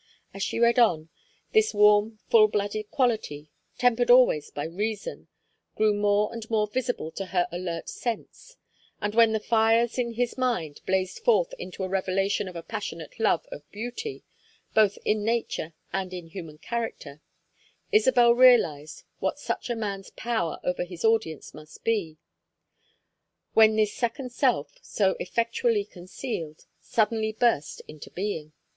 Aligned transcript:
As 0.33 0.41
she 0.41 0.57
read 0.59 0.79
on, 0.79 1.09
this 1.51 1.75
warm 1.75 2.17
full 2.27 2.47
blooded 2.47 2.89
quality, 2.89 3.51
tempered 3.77 4.09
always 4.09 4.49
by 4.49 4.63
reason, 4.63 5.27
grew 5.75 5.93
more 5.93 6.33
and 6.33 6.49
more 6.49 6.65
visible 6.65 7.11
to 7.11 7.27
her 7.27 7.47
alert 7.51 7.87
sense; 7.87 8.57
and 8.99 9.13
when 9.13 9.31
the 9.31 9.39
fires 9.39 9.99
in 9.99 10.13
his 10.13 10.39
mind 10.39 10.81
blazed 10.87 11.19
forth 11.19 11.53
into 11.59 11.83
a 11.83 11.87
revelation 11.87 12.47
of 12.47 12.55
a 12.55 12.63
passionate 12.63 13.19
love 13.19 13.45
of 13.51 13.69
beauty, 13.69 14.23
both 14.73 14.97
in 15.05 15.23
nature 15.23 15.75
and 15.93 16.15
in 16.15 16.25
human 16.29 16.57
character, 16.57 17.21
Isabel 17.91 18.31
realized 18.31 19.03
what 19.19 19.37
such 19.37 19.69
a 19.69 19.75
man's 19.75 20.09
power 20.09 20.59
over 20.63 20.83
his 20.83 21.05
audience 21.05 21.53
must 21.53 21.83
be; 21.83 22.17
when 23.53 23.75
this 23.75 23.93
second 23.93 24.31
self, 24.31 24.79
so 24.81 25.15
effectually 25.19 25.85
concealed, 25.85 26.65
suddenly 26.79 27.31
burst 27.33 27.83
into 27.87 28.09
being. 28.09 28.53